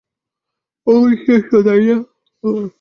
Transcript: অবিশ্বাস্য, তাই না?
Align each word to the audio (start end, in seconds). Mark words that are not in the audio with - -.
অবিশ্বাস্য, 0.87 1.51
তাই 1.65 1.81
না? 1.87 1.97